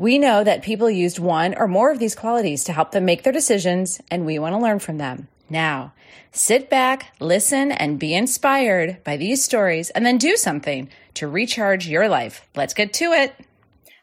[0.00, 3.22] We know that people used one or more of these qualities to help them make
[3.22, 5.28] their decisions, and we want to learn from them.
[5.50, 5.92] Now,
[6.32, 11.86] sit back, listen, and be inspired by these stories, and then do something to recharge
[11.86, 12.48] your life.
[12.56, 13.34] Let's get to it.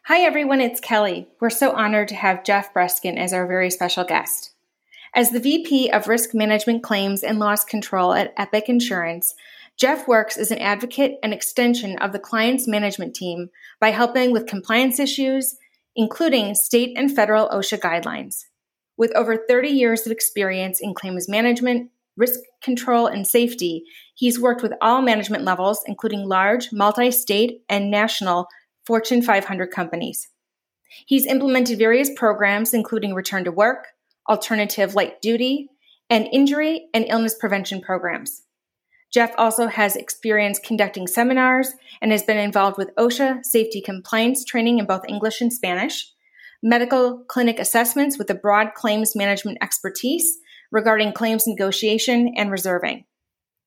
[0.04, 1.26] Hi, everyone, it's Kelly.
[1.40, 4.52] We're so honored to have Jeff Breskin as our very special guest.
[5.16, 9.34] As the VP of Risk Management Claims and Loss Control at Epic Insurance,
[9.76, 14.46] Jeff works as an advocate and extension of the client's management team by helping with
[14.46, 15.56] compliance issues
[15.98, 18.44] including state and federal OSHA guidelines.
[18.96, 23.82] With over 30 years of experience in claims management, risk control, and safety,
[24.14, 28.46] he's worked with all management levels, including large, multi state, and national
[28.86, 30.28] Fortune 500 companies.
[31.04, 33.88] He's implemented various programs, including return to work,
[34.28, 35.68] alternative light duty,
[36.08, 38.42] and injury and illness prevention programs.
[39.12, 44.78] Jeff also has experience conducting seminars and has been involved with OSHA safety compliance training
[44.78, 46.12] in both English and Spanish,
[46.62, 50.38] medical clinic assessments with a broad claims management expertise
[50.70, 53.04] regarding claims negotiation and reserving.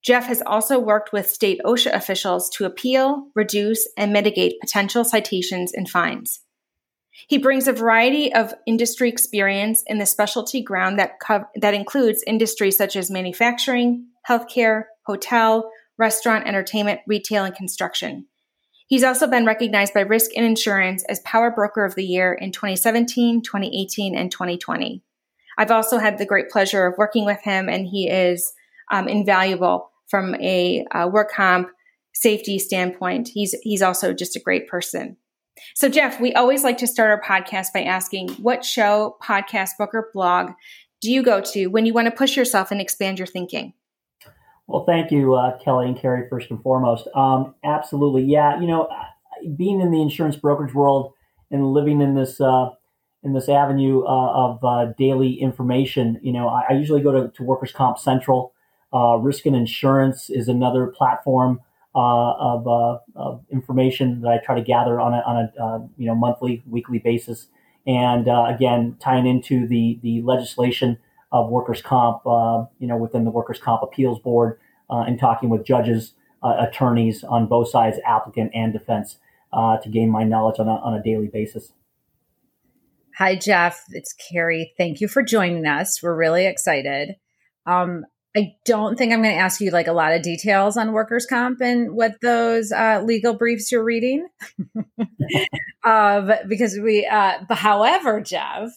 [0.04, 5.74] Jeff has also worked with state OSHA officials to appeal, reduce, and mitigate potential citations
[5.74, 6.42] and fines.
[7.28, 12.24] He brings a variety of industry experience in the specialty ground that, co- that includes
[12.26, 18.28] industries such as manufacturing, healthcare, hotel, restaurant, entertainment, retail, and construction.
[18.88, 22.52] He's also been recognized by Risk and Insurance as Power Broker of the Year in
[22.52, 25.02] 2017, 2018, and 2020.
[25.58, 28.52] I've also had the great pleasure of working with him, and he is
[28.92, 31.70] um, invaluable from a uh, work comp
[32.14, 33.30] safety standpoint.
[33.30, 35.18] He's he's also just a great person.
[35.76, 39.92] So, Jeff, we always like to start our podcast by asking what show, podcast, book,
[39.94, 40.52] or blog
[41.02, 43.74] do you go to when you want to push yourself and expand your thinking?
[44.72, 47.06] Well, thank you, uh, Kelly and Carrie, first and foremost.
[47.14, 48.24] Um, absolutely.
[48.24, 48.58] Yeah.
[48.58, 48.88] You know,
[49.58, 51.12] being in the insurance brokerage world
[51.52, 52.70] and living in this, uh,
[53.22, 57.28] in this avenue uh, of uh, daily information, you know, I, I, usually go to,
[57.36, 58.54] to Workers' Comp Central.
[58.94, 61.60] Uh, Risk and Insurance is another platform
[61.94, 66.16] uh, of, of, information that I try to gather on a, on a you know
[66.16, 67.48] monthly, weekly basis.
[67.86, 70.98] And again, tying into the the legislation
[71.32, 74.60] of workers' comp, uh, you know, within the workers' comp appeals board,
[74.90, 79.18] uh, and talking with judges, uh, attorneys on both sides, applicant and defense,
[79.54, 81.74] uh, to gain my knowledge on a, on a daily basis.
[83.18, 83.84] Hi, Jeff.
[83.90, 84.74] It's Carrie.
[84.78, 86.02] Thank you for joining us.
[86.02, 87.16] We're really excited.
[87.66, 88.06] Um,
[88.36, 91.26] I don't think I'm going to ask you like a lot of details on workers'
[91.26, 94.28] comp and what those uh, legal briefs you're reading,
[95.84, 97.06] uh, because we.
[97.06, 98.70] Uh, but however, Jeff,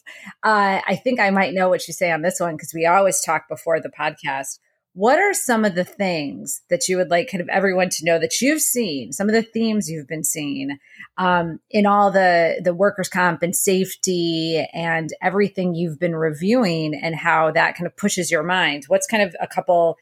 [0.43, 3.20] uh, I think I might know what you say on this one because we always
[3.20, 4.59] talk before the podcast
[4.94, 8.19] what are some of the things that you would like kind of everyone to know
[8.19, 10.78] that you've seen some of the themes you've been seeing
[11.19, 17.16] um, in all the the workers comp and safety and everything you've been reviewing and
[17.16, 18.84] how that kind of pushes your mind?
[18.87, 19.97] What's kind of a couple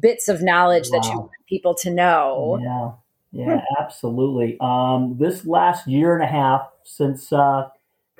[0.00, 0.98] bits of knowledge wow.
[0.98, 2.58] that you want people to know?
[3.32, 3.44] Yeah.
[3.44, 4.56] Yeah absolutely.
[4.60, 7.68] Um, this last year and a half since uh,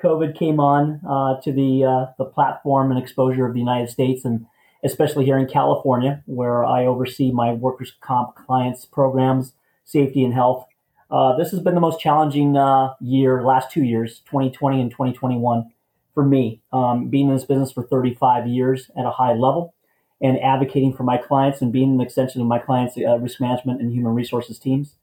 [0.01, 4.25] covid came on uh, to the uh, the platform and exposure of the united states
[4.25, 4.45] and
[4.83, 9.53] especially here in California, where I oversee my workers' comp clients programs,
[9.83, 10.65] safety and health.
[11.09, 15.71] Uh, this has been the most challenging uh, year, last two years, 2020 and 2021,
[16.13, 16.61] for me.
[16.71, 19.73] Um, being in this business for 35 years at a high level
[20.21, 23.81] and advocating for my clients and being an extension of my clients' uh, risk management
[23.81, 24.95] and human resources teams.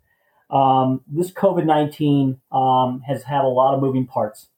[0.51, 4.49] Um, this COVID 19 um, has had a lot of moving parts.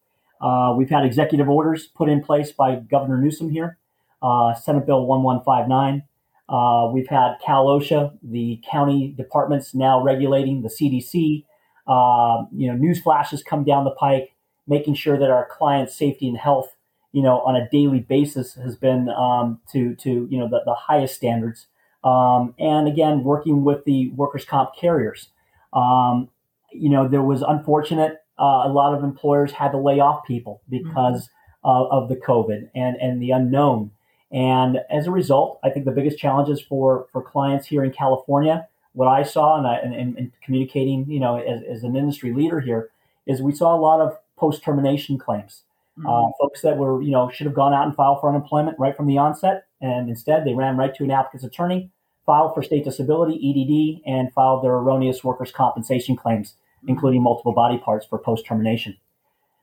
[0.41, 3.79] Uh, we've had executive orders put in place by Governor Newsom here
[4.23, 6.03] uh, Senate Bill 1159.
[6.49, 11.45] Uh, we've had Cal OSHA, the county departments now regulating the CDC.
[11.87, 14.35] Uh, you know, news flashes come down the pike,
[14.67, 16.77] making sure that our clients' safety and health,
[17.13, 20.75] you know, on a daily basis has been um, to to you know the, the
[20.75, 21.67] highest standards
[22.05, 25.29] Um, and again, working with the workers' comp carriers.
[25.73, 26.29] Um,
[26.73, 28.19] you know, there was unfortunate.
[28.39, 31.29] Uh, a lot of employers had to lay off people because
[31.65, 31.95] mm-hmm.
[31.95, 33.91] of the COVID and, and the unknown.
[34.33, 38.67] And as a result, I think the biggest challenges for, for clients here in California,
[38.95, 42.61] what I saw and, I, and, and communicating, you know, as, as, an industry leader
[42.61, 42.91] here,
[43.27, 45.63] is we saw a lot of post termination claims.
[45.99, 46.09] Mm-hmm.
[46.09, 48.97] Uh, folks that were, you know, should have gone out and filed for unemployment right
[48.97, 51.91] from the onset, and instead they ran right to an applicant's attorney,
[52.25, 56.89] filed for state disability (EDD), and filed their erroneous workers' compensation claims, mm-hmm.
[56.89, 58.97] including multiple body parts for post termination.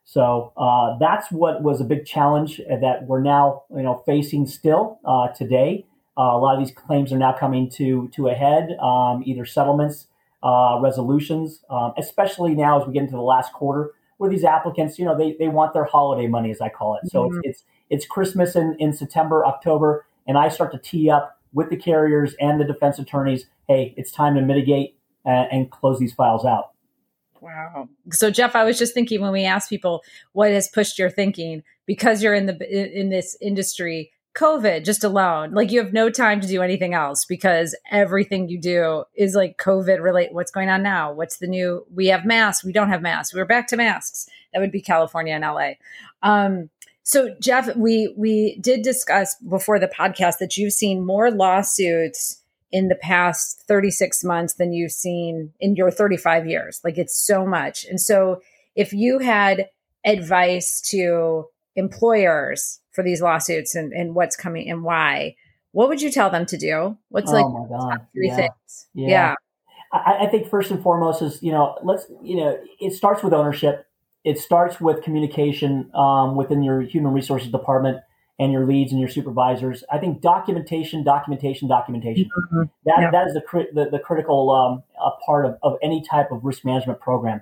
[0.09, 4.99] So uh, that's what was a big challenge that we're now, you know, facing still
[5.05, 5.85] uh, today.
[6.17, 9.45] Uh, a lot of these claims are now coming to to a head, um, either
[9.45, 10.07] settlements,
[10.41, 14.97] uh, resolutions, um, especially now as we get into the last quarter, where these applicants,
[14.97, 17.07] you know, they, they want their holiday money, as I call it.
[17.07, 17.41] So mm-hmm.
[17.43, 21.69] it's, it's it's Christmas in, in September, October, and I start to tee up with
[21.69, 23.45] the carriers and the defense attorneys.
[23.67, 26.71] Hey, it's time to mitigate and, and close these files out.
[27.41, 27.89] Wow.
[28.11, 30.01] So Jeff, I was just thinking when we ask people
[30.33, 35.51] what has pushed your thinking because you're in the in this industry, COVID just alone,
[35.53, 39.57] like you have no time to do anything else because everything you do is like
[39.57, 40.33] COVID relate.
[40.33, 41.11] What's going on now?
[41.11, 41.85] What's the new?
[41.93, 42.63] We have masks.
[42.63, 43.33] We don't have masks.
[43.33, 44.27] We're back to masks.
[44.53, 45.71] That would be California and LA.
[46.21, 46.69] Um,
[47.03, 52.38] so Jeff, we we did discuss before the podcast that you've seen more lawsuits
[52.71, 56.79] in the past 36 months than you've seen in your 35 years.
[56.83, 57.85] Like it's so much.
[57.85, 58.41] And so
[58.75, 59.67] if you had
[60.05, 61.45] advice to
[61.75, 65.35] employers for these lawsuits and, and what's coming and why,
[65.71, 66.97] what would you tell them to do?
[67.09, 68.35] What's oh like three yeah.
[68.35, 68.87] things?
[68.93, 69.07] Yeah.
[69.07, 69.35] yeah.
[69.91, 73.33] I, I think first and foremost is, you know, let's, you know, it starts with
[73.33, 73.85] ownership.
[74.23, 77.99] It starts with communication um, within your human resources department
[78.39, 79.83] and your leads and your supervisors.
[79.91, 82.25] I think documentation, documentation, documentation.
[82.25, 82.61] Mm-hmm.
[82.85, 83.11] That, yeah.
[83.11, 84.83] that is the, the, the critical um,
[85.25, 87.41] part of, of any type of risk management program.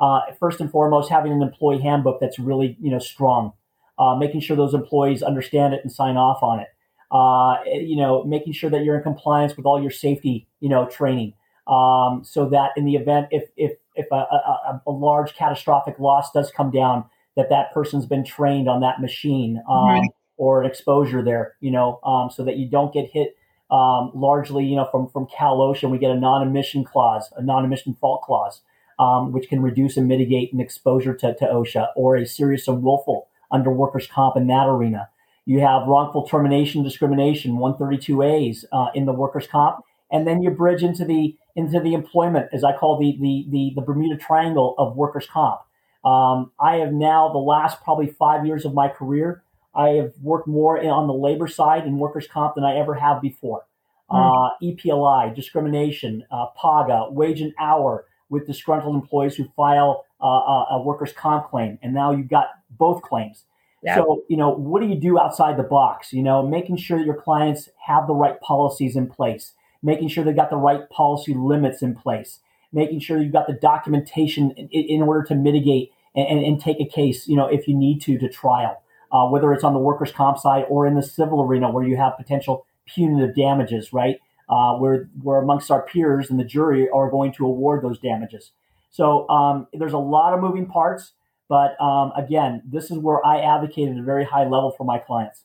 [0.00, 3.52] Uh, first and foremost, having an employee handbook that's really you know strong,
[3.98, 6.68] uh, making sure those employees understand it and sign off on it.
[7.10, 10.86] Uh, you know, making sure that you're in compliance with all your safety you know
[10.86, 11.34] training,
[11.66, 16.30] um, so that in the event if if if a, a, a, large catastrophic loss
[16.30, 17.04] does come down,
[17.34, 19.60] that that person's been trained on that machine.
[19.68, 23.36] Um, right or an exposure there, you know, um, so that you don't get hit
[23.70, 27.94] um, largely, you know, from, from Cal OSHA, we get a non-admission clause, a non-admission
[28.00, 28.62] fault clause,
[28.98, 32.76] um, which can reduce and mitigate an exposure to, to OSHA or a serious or
[32.76, 35.10] willful under workers' comp in that arena.
[35.44, 40.82] You have wrongful termination discrimination, 132As uh, in the workers' comp, and then you bridge
[40.82, 44.96] into the into the employment, as I call the the the, the Bermuda Triangle of
[44.96, 45.60] workers' comp.
[46.04, 49.42] Um, I have now the last probably five years of my career
[49.78, 53.22] I have worked more on the labor side in workers' comp than I ever have
[53.22, 53.64] before.
[54.10, 54.18] Mm.
[54.18, 60.82] Uh, EPLI, discrimination, uh, PAGA, wage and hour with disgruntled employees who file uh, a
[60.84, 63.44] workers' comp claim, and now you've got both claims.
[63.82, 63.94] Yeah.
[63.94, 66.12] So, you know, what do you do outside the box?
[66.12, 70.24] You know, making sure that your clients have the right policies in place, making sure
[70.24, 72.40] they've got the right policy limits in place,
[72.72, 76.80] making sure you've got the documentation in, in order to mitigate and, and, and, take
[76.80, 79.78] a case, you know, if you need to, to trial uh, whether it's on the
[79.78, 84.16] workers' comp side or in the civil arena where you have potential punitive damages, right?
[84.48, 88.52] Uh, where, where amongst our peers and the jury are going to award those damages.
[88.90, 91.12] So um, there's a lot of moving parts,
[91.48, 94.98] but um, again, this is where I advocate at a very high level for my
[94.98, 95.44] clients.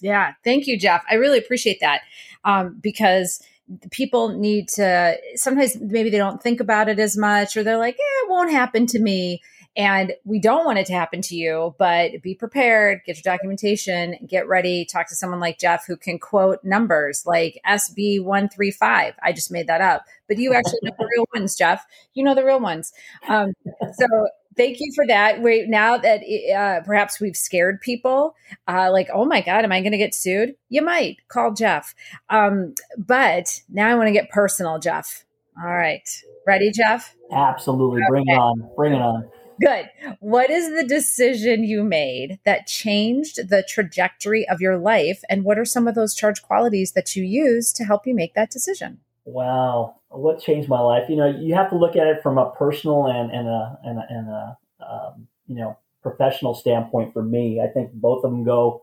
[0.00, 1.02] Yeah, thank you, Jeff.
[1.10, 2.02] I really appreciate that
[2.44, 3.42] um, because
[3.90, 7.96] people need to sometimes maybe they don't think about it as much or they're like,
[7.98, 9.42] yeah, it won't happen to me.
[9.78, 14.16] And we don't want it to happen to you, but be prepared, get your documentation,
[14.26, 19.14] get ready, talk to someone like Jeff who can quote numbers like SB 135.
[19.22, 21.86] I just made that up, but you actually know the real ones, Jeff.
[22.12, 22.92] You know the real ones.
[23.28, 23.52] Um,
[23.94, 25.42] so thank you for that.
[25.42, 28.34] Wait, now that uh, perhaps we've scared people,
[28.66, 30.56] uh, like, oh my God, am I going to get sued?
[30.68, 31.94] You might call Jeff.
[32.28, 35.24] Um, but now I want to get personal, Jeff.
[35.56, 36.06] All right.
[36.46, 37.14] Ready, Jeff?
[37.32, 38.02] Absolutely.
[38.08, 38.70] Bring it on.
[38.76, 39.30] Bring it on.
[39.60, 39.90] Good.
[40.20, 45.22] What is the decision you made that changed the trajectory of your life?
[45.28, 48.34] And what are some of those charge qualities that you use to help you make
[48.34, 49.00] that decision?
[49.24, 49.96] Wow.
[50.10, 51.08] What changed my life?
[51.08, 53.98] You know, you have to look at it from a personal and, and a, and
[53.98, 57.60] a, and a um, you know, professional standpoint for me.
[57.60, 58.82] I think both of them go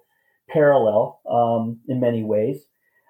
[0.49, 2.65] parallel um, in many ways.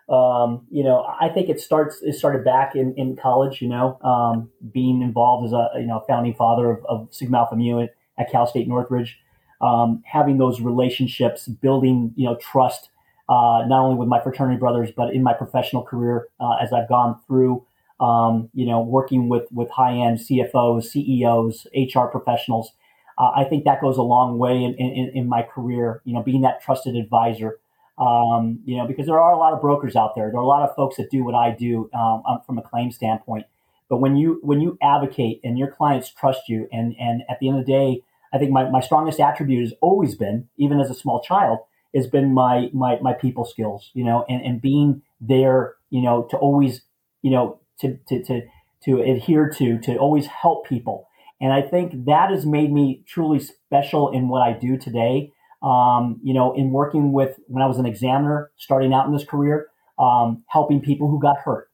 [0.08, 3.62] Um, you know, I think it starts it started back in, in college.
[3.62, 7.56] You know, um, being involved as a you know founding father of, of Sigma Alpha
[7.56, 9.20] Mu at, at Cal State Northridge,
[9.62, 12.90] um, having those relationships, building you know trust
[13.28, 16.88] uh, not only with my fraternity brothers, but in my professional career uh, as I've
[16.88, 17.66] gone through,
[18.00, 22.72] um, you know, working with, with high end CFOs, CEOs, HR professionals.
[23.18, 26.22] Uh, I think that goes a long way in, in, in, my career, you know,
[26.22, 27.60] being that trusted advisor,
[27.98, 30.30] um, you know, because there are a lot of brokers out there.
[30.30, 32.62] There are a lot of folks that do what I do um, um from a
[32.62, 33.46] claim standpoint.
[33.90, 37.50] But when you when you advocate and your clients trust you, and and at the
[37.50, 38.02] end of the day,
[38.34, 41.60] I think my, my strongest attribute has always been, even as a small child,
[41.96, 46.28] has been my my my people skills, you know, and, and being there, you know,
[46.32, 46.82] to always,
[47.22, 48.42] you know, to to to
[48.84, 51.08] to adhere to, to always help people.
[51.42, 55.32] And I think that has made me truly special in what I do today.
[55.66, 59.26] Um, you know, in working with when I was an examiner starting out in this
[59.26, 59.68] career,
[59.98, 61.70] um, helping people who got hurt,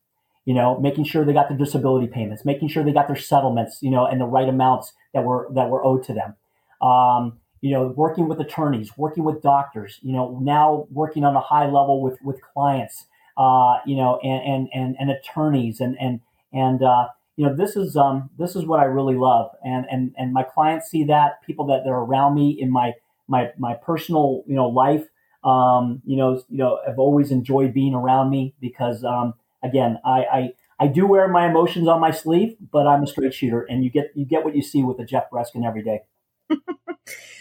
[0.45, 3.79] you know, making sure they got their disability payments, making sure they got their settlements,
[3.81, 6.35] you know, and the right amounts that were that were owed to them.
[6.81, 11.39] Um, you know, working with attorneys, working with doctors, you know, now working on a
[11.39, 13.05] high level with, with clients,
[13.37, 16.19] uh, you know, and, and, and, and, attorneys and, and,
[16.51, 17.07] and, uh,
[17.37, 19.51] you know, this is, um, this is what I really love.
[19.63, 22.93] And, and, and my clients see that people that, they're around me in my,
[23.31, 25.07] my, my personal, you know, life,
[25.43, 29.33] um, you know, you know, I've always enjoyed being around me because, um,
[29.63, 30.49] again, I, I,
[30.81, 33.89] I do wear my emotions on my sleeve, but I'm a straight shooter and you
[33.89, 36.01] get, you get what you see with the Jeff Breskin every day.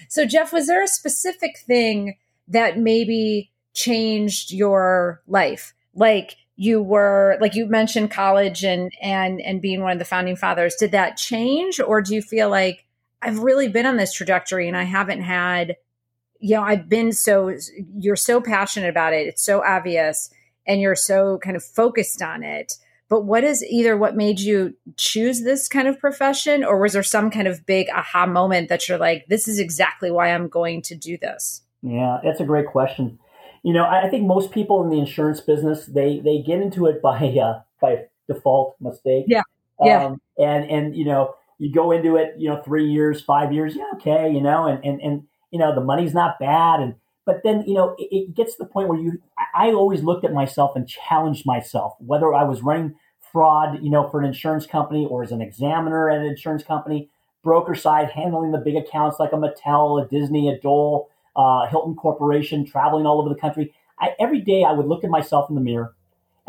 [0.08, 2.16] so, Jeff, was there a specific thing
[2.46, 5.74] that maybe changed your life?
[5.92, 10.36] Like you were, like you mentioned college and and and being one of the founding
[10.36, 10.76] fathers.
[10.76, 12.86] Did that change, or do you feel like
[13.22, 15.76] I've really been on this trajectory and I haven't had,
[16.38, 17.54] you know, I've been so
[17.98, 19.26] you're so passionate about it.
[19.26, 20.30] It's so obvious,
[20.66, 22.74] and you're so kind of focused on it
[23.10, 27.02] but what is either what made you choose this kind of profession, or was there
[27.02, 30.80] some kind of big aha moment that you're like, this is exactly why I'm going
[30.82, 31.62] to do this?
[31.82, 33.18] Yeah, that's a great question.
[33.64, 37.02] You know, I think most people in the insurance business they they get into it
[37.02, 39.24] by uh, by default mistake.
[39.26, 39.42] Yeah,
[39.82, 40.04] yeah.
[40.04, 43.76] Um, and and you know, you go into it, you know, three years, five years,
[43.76, 46.94] yeah, okay, you know, and and and you know, the money's not bad, and
[47.26, 49.20] but then you know, it, it gets to the point where you
[49.54, 52.94] I always looked at myself and challenged myself, whether I was running
[53.32, 57.08] fraud, you know, for an insurance company or as an examiner at an insurance company,
[57.44, 61.94] broker side, handling the big accounts like a Mattel, a Disney, a Dole, uh, Hilton
[61.94, 63.72] Corporation, traveling all over the country.
[64.00, 65.94] I, every day I would look at myself in the mirror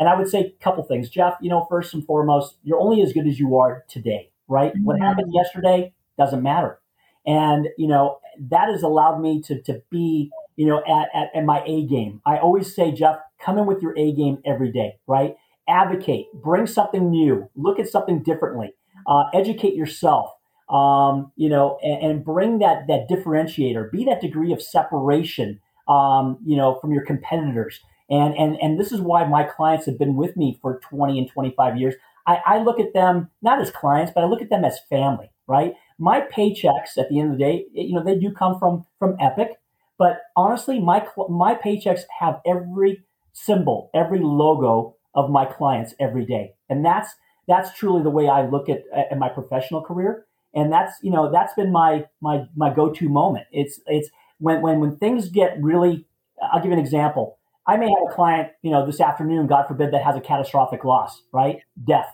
[0.02, 1.08] and I would say a couple things.
[1.08, 4.72] Jeff, you know, first and foremost, you're only as good as you are today, right?
[4.72, 4.84] Mm-hmm.
[4.84, 6.78] What happened yesterday doesn't matter.
[7.26, 8.18] And, you know,
[8.50, 12.20] that has allowed me to, to be you know, at, at, at my A game.
[12.26, 15.34] I always say, Jeff, come in with your A game every day, right?
[15.68, 18.74] Advocate, bring something new, look at something differently,
[19.06, 20.30] uh, educate yourself,
[20.68, 26.38] um, you know, and, and, bring that that differentiator, be that degree of separation, um,
[26.44, 27.80] you know, from your competitors.
[28.10, 31.30] And, and, and this is why my clients have been with me for 20 and
[31.30, 31.94] 25 years.
[32.26, 35.30] I, I look at them not as clients, but I look at them as family,
[35.46, 35.74] right?
[35.98, 39.16] My paychecks at the end of the day, you know, they do come from from
[39.20, 39.58] Epic,
[39.98, 46.54] but honestly, my my paychecks have every symbol, every logo of my clients every day,
[46.68, 47.14] and that's
[47.48, 50.26] that's truly the way I look at, at my professional career.
[50.54, 53.46] And that's you know that's been my my my go to moment.
[53.52, 56.06] It's it's when when when things get really.
[56.52, 57.38] I'll give you an example.
[57.66, 60.84] I may have a client, you know, this afternoon, God forbid, that has a catastrophic
[60.84, 61.60] loss, right?
[61.82, 62.08] Death,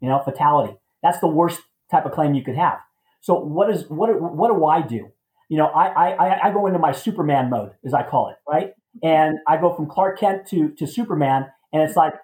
[0.00, 0.76] you know, fatality.
[1.02, 2.78] That's the worst type of claim you could have.
[3.20, 5.10] So what is what what do I do?
[5.48, 8.72] you know, I, I, I go into my Superman mode, as I call it, right?
[9.02, 12.14] And I go from Clark Kent to, to Superman, and it's like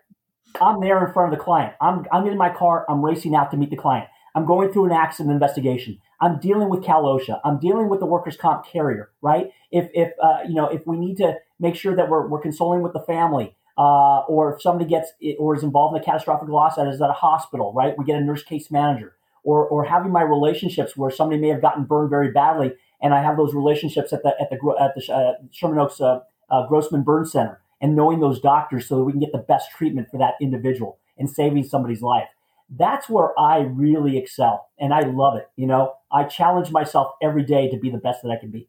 [0.60, 1.74] I'm there in front of the client.
[1.80, 4.08] I'm, I'm in my car, I'm racing out to meet the client.
[4.34, 5.98] I'm going through an accident investigation.
[6.20, 7.40] I'm dealing with Cal OSHA.
[7.44, 9.50] I'm dealing with the workers' comp carrier, right?
[9.70, 12.82] If, if uh, you know, if we need to make sure that we're, we're consoling
[12.82, 16.76] with the family, uh, or if somebody gets or is involved in a catastrophic loss
[16.76, 17.94] that is at a hospital, right?
[17.96, 21.62] We get a nurse case manager, or or having my relationships where somebody may have
[21.62, 25.14] gotten burned very badly, and I have those relationships at the at the at the
[25.14, 29.12] uh, Sherman Oaks uh, uh, Grossman Burn Center, and knowing those doctors so that we
[29.12, 32.28] can get the best treatment for that individual and saving somebody's life.
[32.70, 35.48] That's where I really excel, and I love it.
[35.56, 38.68] You know, I challenge myself every day to be the best that I can be.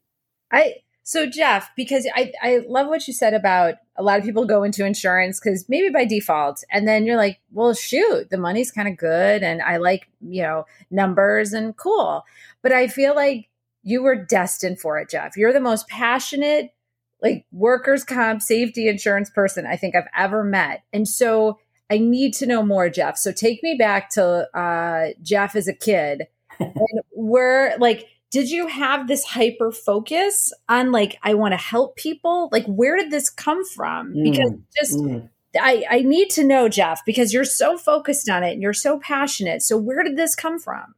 [0.50, 4.44] I so Jeff, because I I love what you said about a lot of people
[4.44, 8.70] go into insurance because maybe by default, and then you're like, well, shoot, the money's
[8.72, 12.24] kind of good, and I like you know numbers and cool,
[12.62, 13.48] but I feel like
[13.82, 15.36] you were destined for it, Jeff.
[15.36, 16.72] You're the most passionate,
[17.20, 20.84] like workers' comp safety insurance person I think I've ever met.
[20.92, 21.58] And so
[21.92, 23.18] I need to know more, Jeff.
[23.18, 26.26] So take me back to uh, Jeff as a kid.
[26.58, 31.96] and we're like, did you have this hyper focus on like I want to help
[31.96, 32.48] people?
[32.50, 34.14] Like where did this come from?
[34.14, 35.28] Because mm, just mm.
[35.60, 38.98] I, I need to know, Jeff, because you're so focused on it and you're so
[38.98, 39.60] passionate.
[39.60, 40.94] So where did this come from?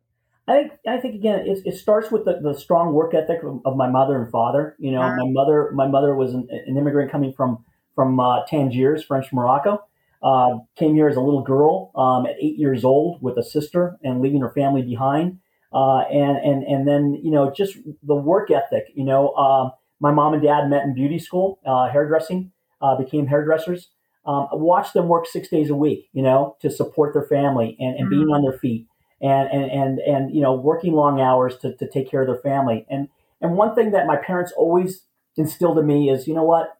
[0.46, 3.62] I think I think again it, it starts with the, the strong work ethic of,
[3.64, 4.76] of, my mother and father.
[4.78, 5.16] You know, uh-huh.
[5.24, 7.64] my mother my mother was an, an immigrant coming from
[7.96, 9.82] from uh, Tangiers, French Morocco.
[10.24, 13.98] Uh, came here as a little girl um, at eight years old with a sister
[14.02, 15.38] and leaving her family behind.
[15.72, 18.84] Uh, and and and then you know just the work ethic.
[18.94, 23.26] You know, um, my mom and dad met in beauty school, uh, hairdressing, uh, became
[23.26, 23.90] hairdressers.
[24.24, 26.08] Um, watched them work six days a week.
[26.12, 28.10] You know, to support their family and, and mm-hmm.
[28.10, 28.86] being on their feet
[29.20, 32.38] and and and, and you know working long hours to, to take care of their
[32.52, 32.86] family.
[32.88, 33.08] And
[33.40, 35.04] and one thing that my parents always
[35.36, 36.78] instilled in me is, you know what,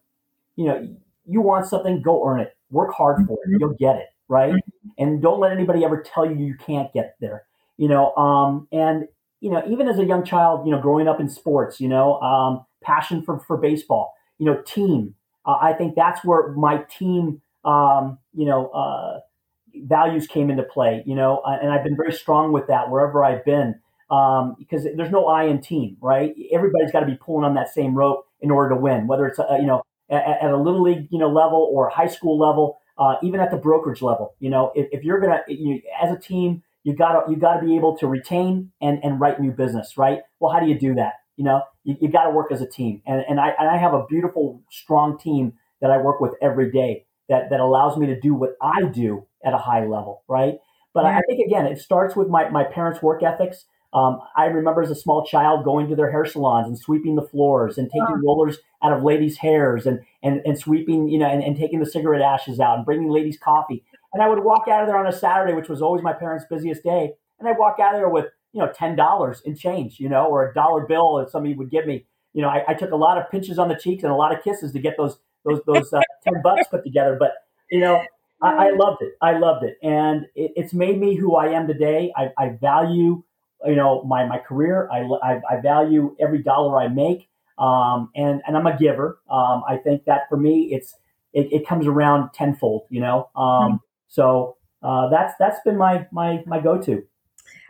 [0.56, 0.96] you know,
[1.26, 2.56] you want something, go earn it.
[2.74, 3.48] Work hard for it.
[3.48, 3.56] Mm-hmm.
[3.60, 4.54] You'll get it, right?
[4.98, 7.44] And don't let anybody ever tell you you can't get there.
[7.76, 9.08] You know, um, and
[9.40, 12.20] you know, even as a young child, you know, growing up in sports, you know,
[12.20, 15.14] um, passion for for baseball, you know, team.
[15.46, 19.20] Uh, I think that's where my team, um, you know, uh,
[19.74, 23.24] values came into play, you know, uh, and I've been very strong with that wherever
[23.24, 26.34] I've been um, because there's no I in team, right?
[26.52, 29.38] Everybody's got to be pulling on that same rope in order to win, whether it's,
[29.38, 32.78] a, you know, at, at, a little league, you know, level or high school level,
[32.98, 36.18] uh, even at the brokerage level, you know, if, if you're to, you, as a
[36.18, 40.20] team, you gotta, you gotta be able to retain and, and write new business, right?
[40.38, 41.14] Well, how do you do that?
[41.36, 43.02] You know, you, you got to work as a team.
[43.06, 46.70] And, and I, and I have a beautiful, strong team that I work with every
[46.70, 50.58] day that, that allows me to do what I do at a high level, right?
[50.92, 51.18] But yeah.
[51.18, 53.64] I think again, it starts with my, my parents' work ethics.
[53.94, 57.22] Um, I remember as a small child going to their hair salons and sweeping the
[57.22, 58.20] floors and taking oh.
[58.24, 61.86] rollers out of ladies' hairs and, and, and sweeping, you know, and, and taking the
[61.86, 63.84] cigarette ashes out and bringing ladies coffee.
[64.12, 66.44] And I would walk out of there on a Saturday, which was always my parents'
[66.50, 67.12] busiest day.
[67.38, 70.48] And I'd walk out of there with, you know, $10 in change, you know, or
[70.48, 72.06] a dollar bill that somebody would give me.
[72.32, 74.36] You know, I, I took a lot of pinches on the cheeks and a lot
[74.36, 77.16] of kisses to get those, those, those uh, 10 bucks put together.
[77.18, 77.32] But,
[77.70, 78.02] you know,
[78.44, 79.14] I, I loved it.
[79.22, 82.12] I loved it, and it, it's made me who I am today.
[82.16, 83.22] I, I value,
[83.66, 84.88] you know, my my career.
[84.92, 89.20] I, I, I value every dollar I make, um, and and I'm a giver.
[89.30, 90.94] Um, I think that for me, it's
[91.32, 92.86] it, it comes around tenfold.
[92.90, 93.76] You know, um, mm-hmm.
[94.08, 97.02] so uh, that's that's been my my my go to.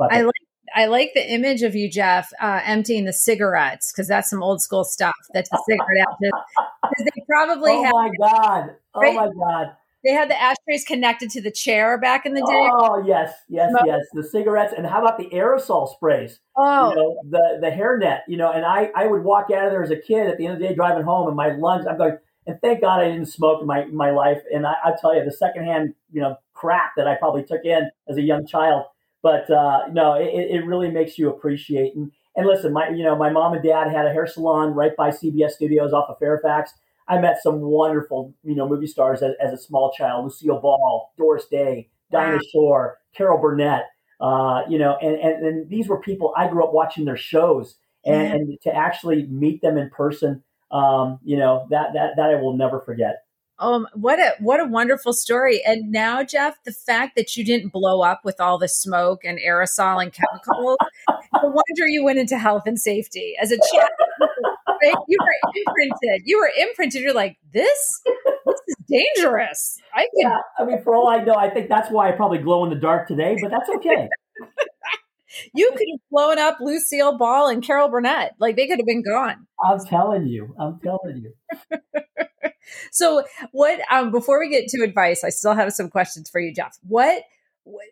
[0.00, 0.34] I like
[0.74, 4.60] I like the image of you, Jeff, uh, emptying the cigarettes because that's some old
[4.60, 5.14] school stuff.
[5.32, 7.72] That's a cigarette because they probably.
[7.72, 8.70] Oh have, my god!
[8.94, 9.14] Oh right?
[9.14, 9.76] my god!
[10.04, 12.68] They had the ashtrays connected to the chair back in the day.
[12.72, 13.82] Oh yes, yes, Smoke.
[13.86, 14.00] yes.
[14.12, 16.40] The cigarettes, and how about the aerosol sprays?
[16.56, 18.20] Oh, you know, the the hairnet.
[18.28, 20.44] You know, and I I would walk out of there as a kid at the
[20.46, 21.86] end of the day driving home, and my lungs.
[21.86, 24.42] I'm going, and thank God I didn't smoke in my my life.
[24.52, 27.90] And I, I tell you, the secondhand you know crap that I probably took in
[28.06, 28.84] as a young child.
[29.22, 31.94] But uh, no, it, it really makes you appreciate.
[31.94, 34.94] And, and listen, my you know my mom and dad had a hair salon right
[34.94, 36.74] by CBS Studios off of Fairfax
[37.08, 41.12] I met some wonderful, you know, movie stars as, as a small child: Lucille Ball,
[41.18, 42.40] Doris Day, Dinah wow.
[42.52, 43.84] Shore, Carol Burnett.
[44.20, 47.76] Uh, you know, and, and and these were people I grew up watching their shows,
[48.04, 48.34] and, yeah.
[48.34, 52.56] and to actually meet them in person, um, you know, that that that I will
[52.56, 53.24] never forget.
[53.58, 55.62] Um, what a what a wonderful story!
[55.64, 59.38] And now, Jeff, the fact that you didn't blow up with all the smoke and
[59.38, 60.76] aerosol and chemicals,
[61.08, 63.90] no wonder you went into health and safety as a child
[64.84, 64.94] right?
[65.08, 66.22] You were imprinted.
[66.24, 67.02] You were imprinted.
[67.02, 68.02] You're like, this,
[68.46, 69.78] this is dangerous.
[69.94, 70.30] I can.
[70.30, 72.70] Yeah, I mean, for all I know, I think that's why I probably glow in
[72.70, 73.36] the dark today.
[73.40, 74.08] But that's okay.
[75.54, 78.34] you could have blown up Lucille Ball and Carol Burnett.
[78.38, 79.46] Like they could have been gone.
[79.62, 80.54] I'm telling you.
[80.58, 81.80] I'm telling you.
[82.92, 83.80] so, what?
[83.90, 86.78] Um, before we get to advice, I still have some questions for you, Jeff.
[86.86, 87.22] What?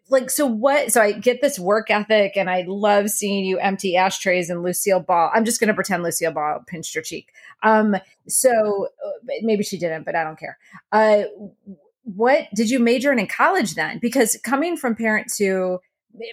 [0.08, 3.96] Like so what so i get this work ethic and i love seeing you empty
[3.96, 5.30] ashtrays and lucille ball.
[5.35, 7.32] I'm just going to pretend lucille ball pinched your cheek.
[7.62, 7.96] Um
[8.28, 9.11] so uh,
[9.42, 10.58] maybe she didn't but i don't care.
[10.90, 11.22] Uh
[12.04, 13.98] what did you major in in college then?
[13.98, 15.78] Because coming from parents who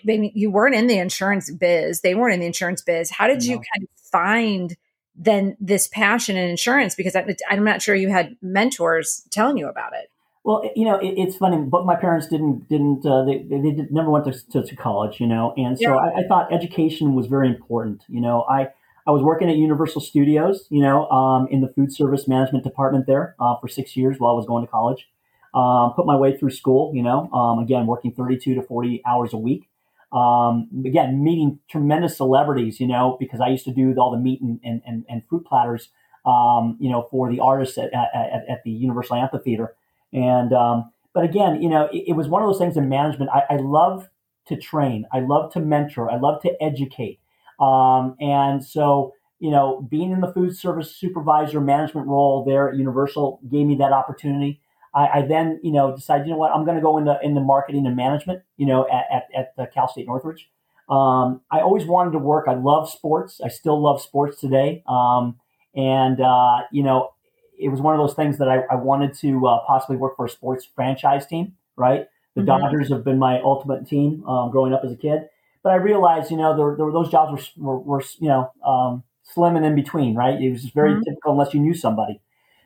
[0.04, 3.10] maybe you weren't in the insurance biz they weren't in the insurance biz.
[3.10, 3.52] How did no.
[3.52, 4.76] you kind of find
[5.16, 6.94] then this passion in insurance?
[6.96, 10.12] Because I, i'm not sure you had mentors telling you about it
[10.50, 13.92] well, you know, it, it's funny, but my parents didn't didn't uh, they they did,
[13.92, 15.96] never went to, to, college, you know, and so yeah.
[15.96, 18.04] I, I, thought education was very important.
[18.08, 18.70] You know, I
[19.06, 23.06] I was working at Universal Studios, you know, um, in the food service management department
[23.06, 25.08] there uh, for six years while I was going to college.
[25.54, 29.04] Um, put my way through school, you know, um, again working thirty two to forty
[29.06, 29.70] hours a week.
[30.12, 34.42] Um, again, meeting tremendous celebrities, you know, because I used to do all the meat
[34.42, 35.90] and, and, and, and fruit platters,
[36.26, 39.76] um, you know, for the artists at, at, at the Universal Amphitheater.
[40.14, 43.32] And um, but again, you know, it, it, was one of those things in management.
[43.32, 44.08] I, I, love
[44.48, 45.06] to train.
[45.12, 46.10] I love to mentor.
[46.12, 47.20] I love to educate.
[47.60, 52.78] Um, and so, you know, being in the food service supervisor management role there at
[52.78, 54.62] Universal gave me that opportunity.
[54.94, 57.42] I, I then, you know, decided, you know what, I'm going to go into into
[57.42, 60.50] marketing and management, you know, at, at, at the Cal State Northridge.
[60.90, 62.48] Um, I always wanted to work.
[62.48, 63.40] I love sports.
[63.44, 64.84] I still love sports today.
[64.88, 65.38] Um,
[65.76, 67.12] and, uh, you know,
[67.60, 70.26] it was one of those things that I, I wanted to uh, possibly work for
[70.26, 72.08] a sports franchise team, right?
[72.36, 72.48] The mm-hmm.
[72.48, 75.30] Dodgers have been my ultimate team um, growing up as a kid.
[75.62, 79.04] But I realized, you know, there, there those jobs were, were, were you know, um,
[79.24, 80.40] slim and in between, right?
[80.42, 81.04] It was just very mm-hmm.
[81.04, 82.22] typical unless you knew somebody.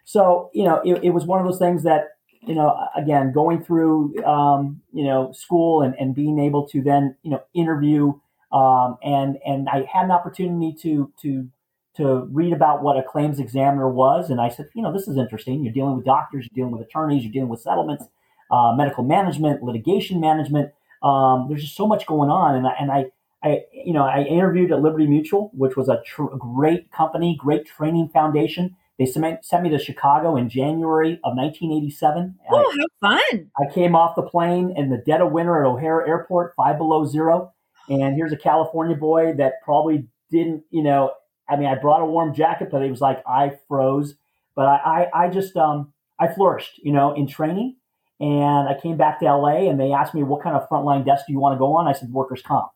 [0.05, 3.63] So, you know, it, it, was one of those things that, you know, again, going
[3.63, 8.13] through, um, you know, school and, and being able to then, you know, interview
[8.53, 11.49] um, and, and I had an opportunity to, to,
[11.95, 14.29] to read about what a claims examiner was.
[14.29, 15.63] And I said, you know, this is interesting.
[15.63, 18.05] You're dealing with doctors, you're dealing with attorneys, you're dealing with settlements,
[18.51, 20.71] uh, medical management, litigation management.
[21.03, 22.55] Um, there's just so much going on.
[22.55, 23.05] And I, and I,
[23.43, 27.65] I, you know, I interviewed at Liberty Mutual, which was a tr- great company, great
[27.65, 28.75] training foundation.
[28.97, 32.35] They sent, sent me to Chicago in January of 1987.
[32.51, 33.51] Oh, how fun!
[33.59, 37.05] I came off the plane in the dead of winter at O'Hare Airport, five below
[37.05, 37.51] zero.
[37.89, 41.11] And here's a California boy that probably didn't, you know,
[41.49, 44.15] I mean, I brought a warm jacket, but it was like I froze.
[44.55, 47.75] But I, I, I just, um, I flourished, you know, in training.
[48.19, 51.25] And I came back to LA and they asked me, what kind of frontline desk
[51.27, 51.87] do you want to go on?
[51.87, 52.69] I said, workers' comp.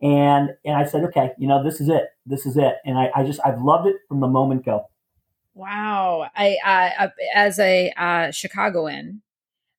[0.00, 2.06] And, and I said, okay, you know, this is it.
[2.24, 2.76] This is it.
[2.84, 4.86] And I, I just, I've loved it from the moment go.
[5.54, 6.28] Wow.
[6.34, 9.22] I, uh, as a uh, Chicagoan,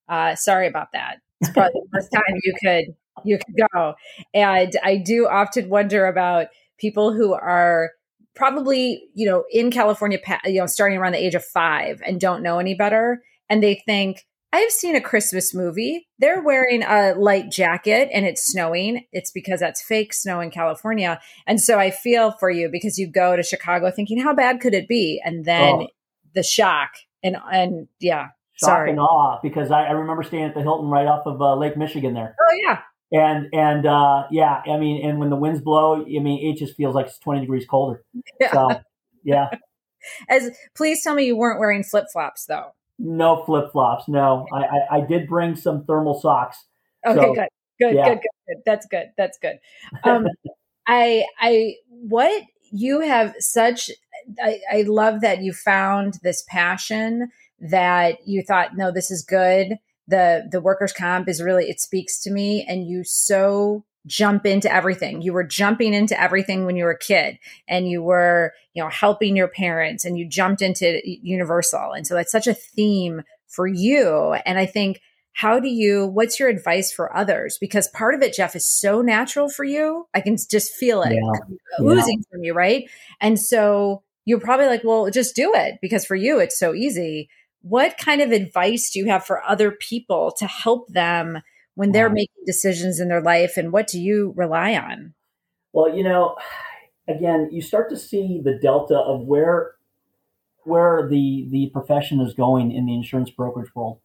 [0.08, 1.18] uh, sorry about that.
[1.42, 3.96] It's probably the first time you could, you could go.
[4.34, 6.48] And I do often wonder about
[6.78, 7.92] people who are
[8.36, 12.44] probably, you know, in California, you know, starting around the age of five and don't
[12.44, 13.24] know any better.
[13.50, 16.08] And they think, I've seen a Christmas movie.
[16.18, 19.06] They're wearing a light jacket and it's snowing.
[19.12, 21.20] It's because that's fake snow in California.
[21.46, 24.74] And so I feel for you because you go to Chicago thinking, how bad could
[24.74, 25.22] it be?
[25.24, 25.88] And then oh.
[26.34, 26.90] the shock
[27.24, 28.30] and, and yeah.
[28.56, 28.90] Shock sorry.
[28.90, 31.78] and awe because I, I, remember staying at the Hilton right off of uh, Lake
[31.78, 32.36] Michigan there.
[32.38, 32.80] Oh, yeah.
[33.12, 36.76] And, and, uh, yeah, I mean, and when the winds blow, I mean, it just
[36.76, 38.04] feels like it's 20 degrees colder.
[38.40, 38.52] Yeah.
[38.52, 38.82] So,
[39.24, 39.50] yeah.
[40.30, 42.74] As please tell me you weren't wearing flip flops though.
[42.98, 44.08] No flip flops.
[44.08, 46.66] No, I, I, I, did bring some thermal socks.
[47.06, 47.48] Okay, so, good,
[47.80, 48.10] good, yeah.
[48.10, 48.58] good, good, good.
[48.66, 49.06] That's good.
[49.18, 49.60] That's good.
[50.04, 50.28] Um,
[50.88, 53.90] I, I, what you have such,
[54.42, 59.78] I, I love that you found this passion that you thought, no, this is good.
[60.10, 64.74] The, the workers comp is really, it speaks to me and you so jump into
[64.74, 65.22] everything.
[65.22, 68.90] You were jumping into everything when you were a kid and you were, you know,
[68.90, 71.94] helping your parents and you jumped into Universal.
[71.94, 74.34] And so that's such a theme for you.
[74.46, 75.00] And I think,
[75.34, 77.58] how do you, what's your advice for others?
[77.62, 80.08] Because part of it, Jeff, is so natural for you.
[80.14, 81.86] I can just feel it yeah.
[81.86, 82.32] oozing yeah.
[82.32, 82.90] from you, right?
[83.22, 87.30] And so you're probably like, well, just do it because for you, it's so easy.
[87.62, 91.40] What kind of advice do you have for other people to help them?
[91.80, 95.14] when they're making decisions in their life and what do you rely on?
[95.72, 96.36] Well you know
[97.08, 99.76] again you start to see the delta of where
[100.64, 104.02] where the the profession is going in the insurance brokerage world.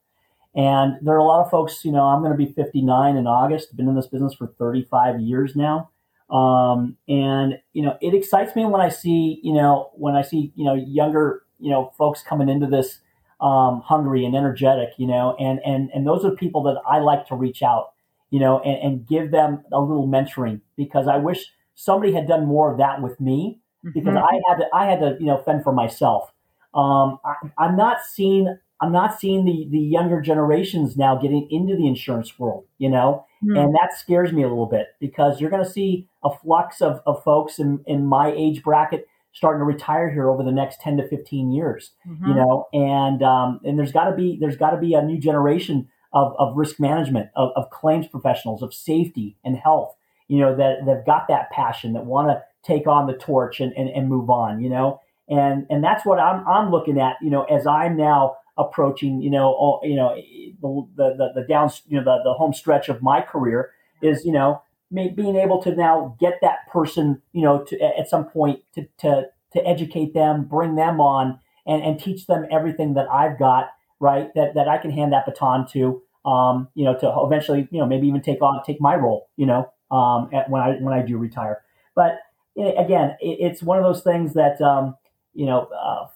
[0.55, 3.27] And there are a lot of folks you know i'm going to be 59 in
[3.27, 5.91] august been in this business for 35 years now.
[6.31, 10.53] Um, and you know it excites me when i see you know when i see
[10.55, 13.01] you know younger you know folks coming into this
[13.45, 17.27] um, hungry and energetic, you know, and, and, and those are people that I like
[17.29, 17.93] to reach out,
[18.31, 22.47] you know, and, and give them a little mentoring because I wish somebody had done
[22.47, 23.61] more of that with me
[23.93, 24.17] because mm-hmm.
[24.17, 26.33] I had to, I had to, you know, fend for myself.
[26.75, 27.19] Um,
[27.59, 31.87] I, am not seeing, I'm not seeing the, the younger generations now getting into the
[31.87, 33.59] insurance world, you know, mm-hmm.
[33.59, 37.03] and that scares me a little bit because you're going to see a flux of,
[37.05, 40.97] of folks in, in my age bracket starting to retire here over the next 10
[40.97, 42.29] to 15 years mm-hmm.
[42.29, 45.19] you know and um, and there's got to be there's got to be a new
[45.19, 49.95] generation of, of risk management of, of claims professionals of safety and health
[50.29, 53.73] you know that they've got that passion that want to take on the torch and,
[53.75, 57.31] and, and move on you know and and that's what I'm I'm looking at you
[57.31, 61.99] know as I'm now approaching you know all, you know the, the the down you
[61.99, 66.17] know the, the home stretch of my career is you know being able to now
[66.21, 70.77] get that person, you know, to, at some point to, to, to educate them, bring
[70.77, 73.71] them on and, and teach them everything that I've got,
[74.01, 74.33] right.
[74.35, 77.87] That, that I can hand that baton to, um, you know, to eventually, you know,
[77.87, 81.03] maybe even take on, take my role, you know, um, at, when I, when I
[81.03, 81.63] do retire.
[81.95, 82.19] But
[82.57, 84.97] again, it, it's one of those things that, um,
[85.33, 86.07] you know, uh,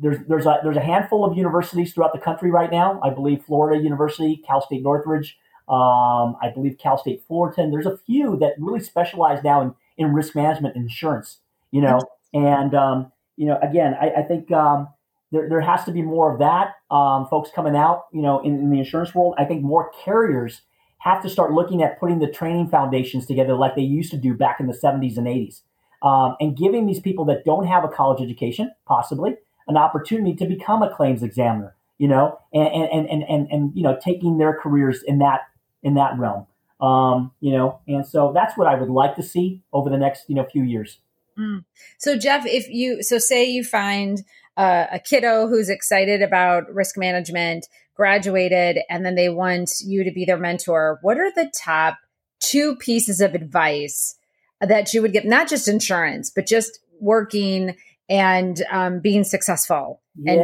[0.00, 3.00] there's there's a there's a handful of universities throughout the country right now.
[3.02, 5.36] I believe Florida University, Cal State Northridge,
[5.68, 7.70] um, I believe Cal State Fullerton.
[7.70, 11.38] There's a few that really specialize now in, in risk management and insurance.
[11.70, 12.00] You know,
[12.32, 14.88] and um, you know, again, I, I think um,
[15.30, 16.74] there, there has to be more of that.
[16.90, 20.62] Um, folks coming out, you know, in, in, the insurance world, I think more carriers
[20.98, 24.34] have to start looking at putting the training foundations together like they used to do
[24.34, 25.60] back in the 70s and 80s,
[26.02, 29.36] um, and giving these people that don't have a college education, possibly,
[29.68, 33.82] an opportunity to become a claims examiner, you know, and and and and, and you
[33.82, 35.42] know, taking their careers in that
[35.82, 36.46] in that realm.
[36.80, 40.24] Um, you know, and so that's what I would like to see over the next,
[40.28, 40.98] you know, few years.
[41.36, 41.64] Mm.
[41.98, 44.22] So Jeff, if you so say you find
[44.56, 50.12] uh, a kiddo who's excited about risk management, graduated, and then they want you to
[50.12, 51.98] be their mentor, what are the top
[52.40, 54.16] two pieces of advice
[54.60, 57.76] that you would give, not just insurance, but just working
[58.08, 60.32] and um, being successful yeah.
[60.32, 60.40] and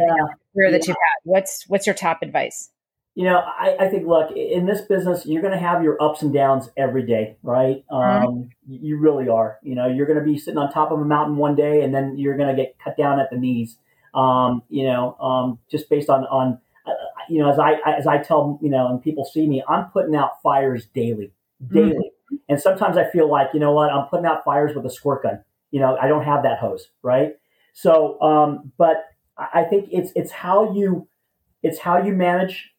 [0.53, 0.87] career that yeah.
[0.87, 1.21] you've had?
[1.23, 2.69] What's what's your top advice?
[3.15, 6.21] You know, I, I think look in this business, you're going to have your ups
[6.21, 7.83] and downs every day, right?
[7.89, 8.27] Mm-hmm.
[8.27, 9.57] Um, you really are.
[9.63, 11.95] You know, you're going to be sitting on top of a mountain one day, and
[11.95, 13.77] then you're going to get cut down at the knees
[14.15, 16.91] um, you know, um, just based on on uh,
[17.29, 20.15] you know, as I as I tell you know, and people see me, I'm putting
[20.15, 21.31] out fires daily,
[21.69, 22.35] daily, mm-hmm.
[22.47, 25.23] and sometimes I feel like you know what, I'm putting out fires with a squirt
[25.23, 25.43] gun.
[25.71, 27.33] You know, I don't have that hose, right?
[27.73, 29.03] So, um, but
[29.37, 31.09] I think it's it's how you
[31.61, 32.71] it's how you manage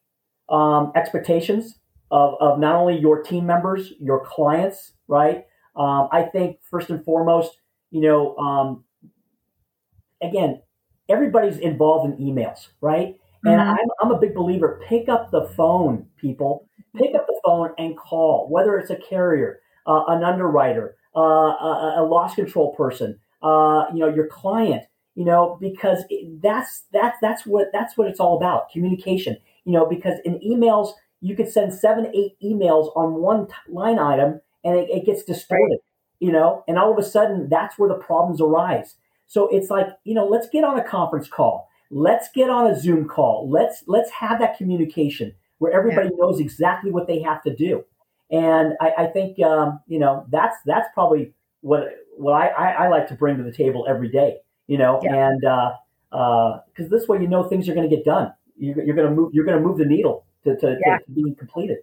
[0.49, 1.79] um, expectations
[2.11, 5.45] of, of not only your team members, your clients, right?
[5.75, 7.57] Um, I think first and foremost,
[7.91, 8.83] you know, um,
[10.21, 10.61] again,
[11.09, 13.15] everybody's involved in emails, right?
[13.45, 13.47] Mm-hmm.
[13.49, 14.81] And I'm, I'm a big believer.
[14.87, 16.67] Pick up the phone, people.
[16.95, 21.95] Pick up the phone and call, whether it's a carrier, uh, an underwriter, uh, a,
[21.99, 24.83] a, loss control person, uh, you know, your client,
[25.13, 29.37] you know, because it, that's that's that's what that's what it's all about, communication.
[29.67, 33.99] You know, because in emails you could send seven, eight emails on one t- line
[33.99, 35.79] item, and it, it gets distorted.
[36.19, 38.95] You know, and all of a sudden that's where the problems arise.
[39.27, 41.69] So it's like, you know, let's get on a conference call.
[41.91, 43.49] Let's get on a Zoom call.
[43.49, 46.15] Let's let's have that communication where everybody yeah.
[46.17, 47.83] knows exactly what they have to do.
[48.31, 52.87] And I, I think um, you know that's that's probably what what I, I, I,
[52.87, 54.37] like to bring to the table every day.
[54.67, 55.29] You know, yeah.
[55.29, 58.33] and because uh, uh, this way you know things are going to get done.
[58.57, 59.31] You're, you're going to move.
[59.33, 60.97] You're going to move the needle to, to, yeah.
[60.97, 61.77] to being completed.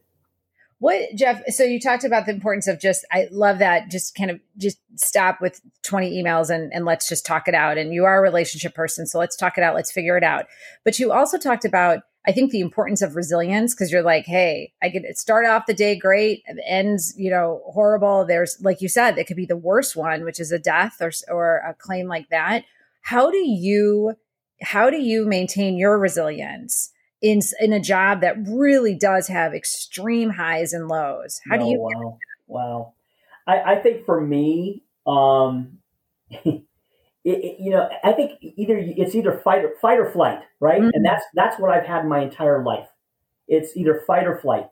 [0.79, 1.41] What Jeff?
[1.49, 3.07] So you talked about the importance of just.
[3.11, 3.91] I love that.
[3.91, 7.79] Just kind of just stop with twenty emails and and let's just talk it out.
[7.79, 9.75] And you are a relationship person, so let's talk it out.
[9.75, 10.47] Let's figure it out.
[10.85, 12.01] But you also talked about.
[12.27, 15.75] I think the importance of resilience because you're like, hey, I get start off the
[15.75, 18.25] day great, ends you know horrible.
[18.27, 21.13] There's like you said, it could be the worst one, which is a death or
[21.29, 22.65] or a claim like that.
[23.03, 24.17] How do you
[24.65, 26.91] how do you maintain your resilience?
[27.25, 31.41] in in a job that really does have extreme highs and lows.
[31.49, 31.79] How do you?
[31.81, 32.95] Wow, wow.
[33.47, 35.79] I, I think for me, um,
[36.31, 36.63] it,
[37.25, 40.81] it, you know, I think either it's either fight or fight or flight, right?
[40.81, 40.91] Mm-hmm.
[40.93, 42.89] And that's that's what I've had my entire life.
[43.49, 44.69] It's either fight or flight.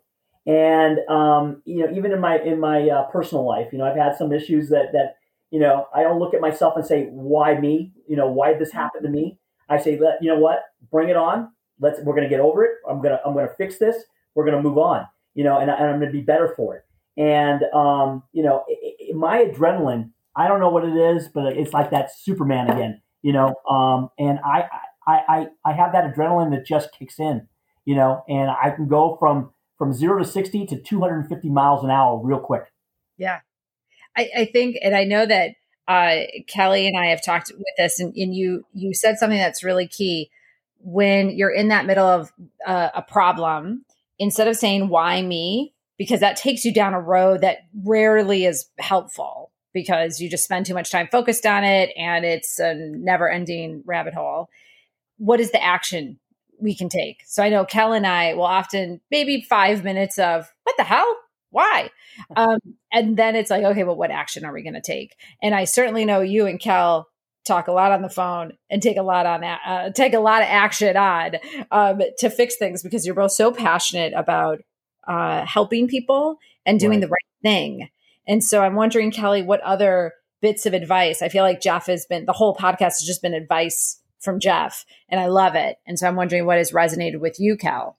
[0.47, 3.97] And um, you know, even in my in my uh, personal life, you know, I've
[3.97, 5.15] had some issues that that
[5.51, 8.61] you know I don't look at myself and say, "Why me?" You know, why did
[8.61, 9.39] this happen to me?
[9.69, 11.51] I say, "Let you know what, bring it on
[11.83, 12.77] let's we're to get over it.
[12.89, 13.97] I'm gonna I'm gonna fix this.
[14.35, 15.07] We're to move on.
[15.35, 16.85] You know, and, and I'm to be better for it.
[17.17, 20.11] And um, you know, it, it, my adrenaline.
[20.35, 23.03] I don't know what it is, but it's like that Superman again.
[23.21, 24.65] You know, um, and I,
[25.07, 27.49] I I I have that adrenaline that just kicks in.
[27.85, 31.91] You know, and I can go from from zero to sixty to 250 miles an
[31.91, 32.65] hour real quick.
[33.19, 33.41] Yeah,
[34.17, 35.53] I, I think, and I know that
[35.93, 39.65] uh, Kelly and I have talked with this, and, and you you said something that's
[39.65, 40.31] really key
[40.85, 42.33] when you're in that middle of
[42.67, 43.85] uh, a problem,
[44.19, 45.75] instead of saying, why me?
[45.99, 50.67] Because that takes you down a road that rarely is helpful because you just spend
[50.67, 54.49] too much time focused on it and it's a never ending rabbit hole.
[55.19, 56.19] What is the action
[56.59, 57.23] we can take?
[57.27, 61.17] So I know Kel and I will often, maybe five minutes of, what the hell?
[61.53, 61.91] Why?
[62.35, 62.59] Um,
[62.91, 65.15] and then it's like, okay, well, what action are we going to take?
[65.43, 67.07] And I certainly know you and Kel
[67.45, 70.43] talk a lot on the phone and take a lot on uh, take a lot
[70.43, 71.37] of action on
[71.71, 74.61] um, to fix things because you're both so passionate about
[75.07, 77.01] uh, helping people and doing right.
[77.03, 77.89] the right thing.
[78.27, 81.21] And so I'm wondering, Kelly, what other bits of advice?
[81.21, 84.87] I feel like Jeff has been the whole podcast has just been advice from Jeff,
[85.09, 85.77] and I love it.
[85.87, 87.99] And so I'm wondering what has resonated with you, Cal.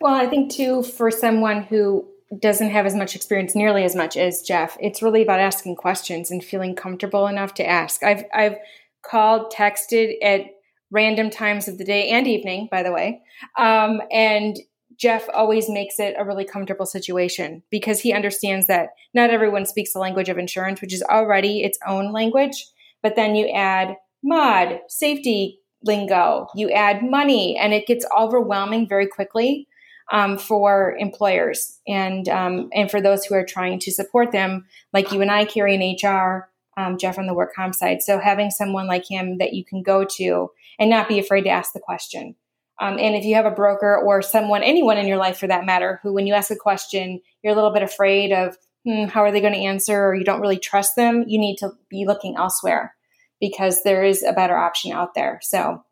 [0.00, 2.08] Well, I think too for someone who
[2.40, 4.76] doesn't have as much experience nearly as much as Jeff.
[4.80, 8.02] It's really about asking questions and feeling comfortable enough to ask.
[8.02, 8.56] I've I've
[9.02, 10.42] called, texted at
[10.90, 13.22] random times of the day and evening, by the way,
[13.56, 14.58] um, and
[14.98, 19.92] Jeff always makes it a really comfortable situation because he understands that not everyone speaks
[19.92, 22.66] the language of insurance, which is already its own language.
[23.00, 29.06] But then you add mod, safety lingo, you add money, and it gets overwhelming very
[29.06, 29.67] quickly
[30.10, 35.12] um, for employers and um, and for those who are trying to support them, like
[35.12, 38.02] you and I Carrie in HR, um, Jeff on the work comp side.
[38.02, 41.50] So having someone like him that you can go to and not be afraid to
[41.50, 42.36] ask the question
[42.80, 45.66] um, and if you have a broker or someone, anyone in your life for that
[45.66, 49.22] matter, who when you ask a question, you're a little bit afraid of hmm, how
[49.22, 52.06] are they going to answer or you don't really trust them, you need to be
[52.06, 52.94] looking elsewhere
[53.40, 55.40] because there is a better option out there.
[55.42, 55.82] So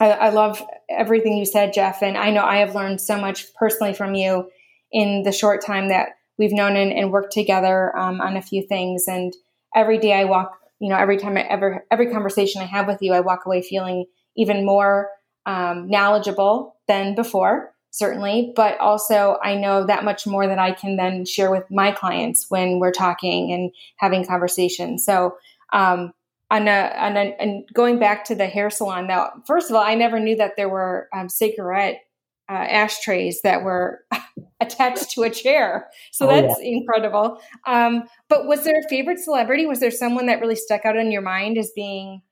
[0.00, 2.02] I, I love everything you said, Jeff.
[2.02, 4.50] And I know I have learned so much personally from you
[4.92, 8.66] in the short time that we've known and, and worked together um, on a few
[8.66, 9.04] things.
[9.08, 9.34] And
[9.74, 13.00] every day I walk, you know, every time I ever, every conversation I have with
[13.00, 14.06] you, I walk away feeling
[14.36, 15.08] even more
[15.46, 20.96] um, knowledgeable than before, certainly, but also I know that much more that I can
[20.96, 25.04] then share with my clients when we're talking and having conversations.
[25.04, 25.36] So,
[25.72, 26.12] um,
[26.50, 29.82] on a, on a, and going back to the hair salon, now, first of all,
[29.82, 32.00] I never knew that there were um, cigarette
[32.48, 34.04] uh, ashtrays that were
[34.60, 35.88] attached to a chair.
[36.12, 36.76] So oh, that's yeah.
[36.76, 37.40] incredible.
[37.66, 39.66] Um, but was there a favorite celebrity?
[39.66, 42.22] Was there someone that really stuck out in your mind as being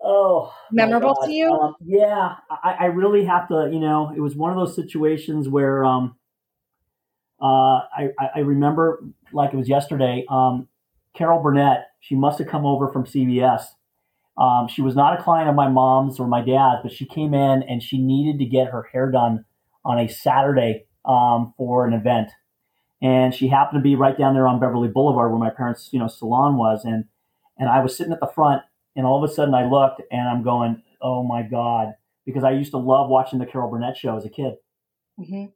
[0.00, 1.50] Oh, memorable to you?
[1.50, 3.68] Um, yeah, I, I, really have to.
[3.72, 6.16] You know, it was one of those situations where um,
[7.42, 10.24] uh, I, I remember like it was yesterday.
[10.28, 10.68] Um,
[11.14, 13.64] Carol Burnett, she must have come over from CBS.
[14.36, 17.34] Um, she was not a client of my mom's or my dad's, but she came
[17.34, 19.44] in and she needed to get her hair done
[19.84, 22.30] on a Saturday um, for an event.
[23.02, 25.98] And she happened to be right down there on Beverly Boulevard where my parents' you
[25.98, 27.04] know salon was, and
[27.58, 28.62] and I was sitting at the front
[28.98, 31.94] and all of a sudden I looked and I'm going, oh my God,
[32.26, 34.54] because I used to love watching the Carol Burnett show as a kid.
[35.18, 35.46] Mm-hmm.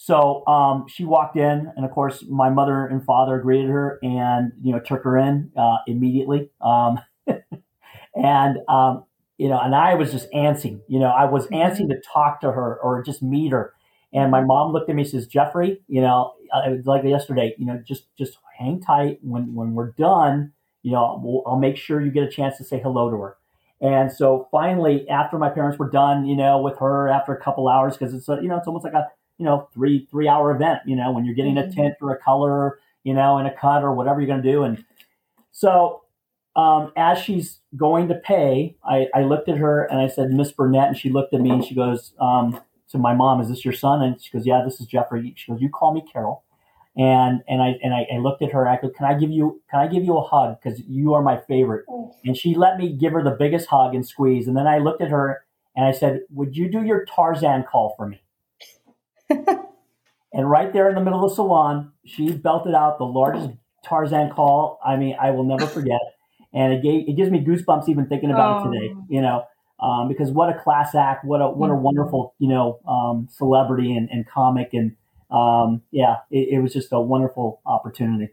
[0.00, 4.52] So um, she walked in, and of course, my mother and father greeted her and
[4.62, 6.50] you know took her in uh, immediately.
[6.60, 7.00] Um,
[8.14, 9.04] and um,
[9.38, 10.80] you know, and I was just antsy.
[10.86, 11.54] You know, I was mm-hmm.
[11.54, 13.74] antsy to talk to her or just meet her.
[14.12, 17.66] And my mom looked at me and says, "Jeffrey, you know, uh, like yesterday, you
[17.66, 19.18] know, just just hang tight.
[19.22, 20.52] When when we're done,
[20.84, 23.36] you know, we'll, I'll make sure you get a chance to say hello to her.
[23.80, 27.68] And so finally, after my parents were done, you know, with her after a couple
[27.68, 29.06] hours, because it's a, you know, it's almost like a,
[29.38, 31.70] you know, three, three hour event, you know, when you're getting mm-hmm.
[31.70, 34.50] a tint or a color, you know, and a cut or whatever you're going to
[34.50, 34.64] do.
[34.64, 34.84] And
[35.50, 36.02] so,
[36.56, 40.50] um, as she's going to pay, I, I looked at her and I said, Miss
[40.50, 40.88] Burnett.
[40.88, 43.74] And she looked at me and she goes, um, to my mom, is this your
[43.74, 44.02] son?
[44.02, 45.34] And she goes, yeah, this is Jeffrey.
[45.36, 46.42] She goes, you call me Carol
[46.98, 48.68] and and I and I, I, looked at her.
[48.68, 50.58] I go, "Can I give you Can I give you a hug?
[50.60, 52.14] Because you are my favorite." Oh.
[52.24, 54.48] And she let me give her the biggest hug and squeeze.
[54.48, 55.44] And then I looked at her
[55.76, 58.20] and I said, "Would you do your Tarzan call for me?"
[59.30, 63.50] And right there in the middle of the salon, she belted out the largest
[63.84, 64.80] Tarzan call.
[64.84, 66.00] I mean, I will never forget.
[66.52, 68.70] And it gave it gives me goosebumps even thinking about oh.
[68.70, 68.94] it today.
[69.08, 69.44] You know.
[69.80, 71.82] Um, because what a class act, what a what a mm-hmm.
[71.82, 74.96] wonderful you know um, celebrity and, and comic and
[75.30, 78.32] um, yeah, it, it was just a wonderful opportunity.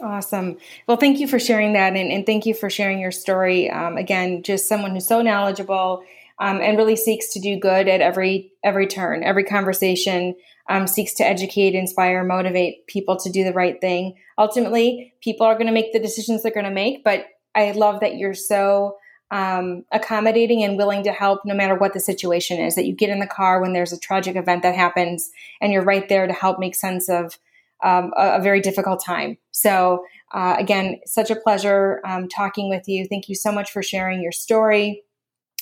[0.00, 0.56] Awesome.
[0.86, 3.70] Well, thank you for sharing that, and, and thank you for sharing your story.
[3.70, 6.02] Um, again, just someone who's so knowledgeable
[6.38, 10.34] um, and really seeks to do good at every every turn, every conversation.
[10.68, 14.14] Um, seeks to educate, inspire, motivate people to do the right thing.
[14.38, 17.98] Ultimately, people are going to make the decisions they're going to make, but I love
[18.00, 18.96] that you're so
[19.32, 22.74] um, accommodating and willing to help no matter what the situation is.
[22.74, 25.82] That you get in the car when there's a tragic event that happens and you're
[25.82, 27.38] right there to help make sense of
[27.82, 29.38] um, a, a, very difficult time.
[29.50, 33.06] So, uh, again, such a pleasure um, talking with you.
[33.06, 35.02] Thank you so much for sharing your story.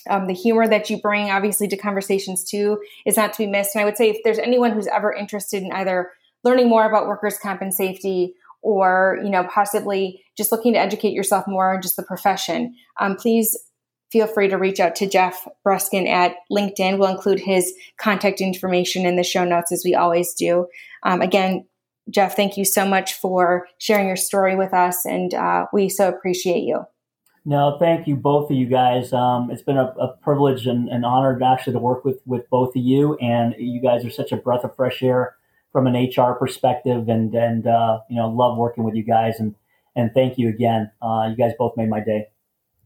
[0.09, 3.75] Um, the humor that you bring, obviously, to conversations too, is not to be missed.
[3.75, 6.11] And I would say if there's anyone who's ever interested in either
[6.45, 11.13] learning more about workers' comp and safety or you know possibly just looking to educate
[11.13, 13.57] yourself more on just the profession um, please
[14.13, 16.99] feel free to reach out to jeff Breskin at linkedin.
[16.99, 20.67] We'll include his contact information in the show notes as we always do.
[21.03, 21.67] Um, again
[22.11, 26.09] jeff thank you so much for sharing your story with us and uh, we so
[26.09, 26.85] appreciate you
[27.45, 29.13] no, thank you, both of you guys.
[29.13, 32.77] Um, it's been a, a privilege and an honor actually to work with, with both
[32.77, 35.37] of you, and you guys are such a breath of fresh air
[35.73, 39.55] from an HR perspective, and and uh, you know love working with you guys, and
[39.97, 40.91] and thank you again.
[41.01, 42.29] Uh, you guys both made my day.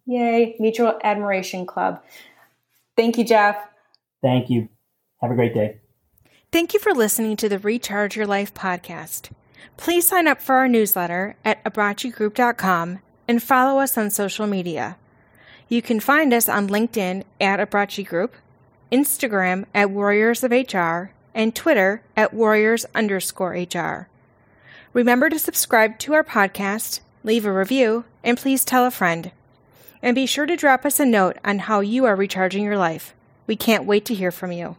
[0.06, 2.02] Yay, Mutual Admiration Club.
[2.96, 3.56] Thank you, Jeff.
[4.22, 4.68] Thank you.
[5.20, 5.80] Have a great day.
[6.52, 9.30] Thank you for listening to the Recharge Your Life podcast.
[9.76, 14.96] Please sign up for our newsletter at abbraccigroup.com and follow us on social media.
[15.68, 18.34] You can find us on LinkedIn at Abbracci Group,
[18.92, 24.08] Instagram at Warriors of HR, and Twitter at warriors underscore HR.
[24.92, 29.32] Remember to subscribe to our podcast, leave a review, and please tell a friend.
[30.02, 33.14] And be sure to drop us a note on how you are recharging your life.
[33.46, 34.76] We can't wait to hear from you.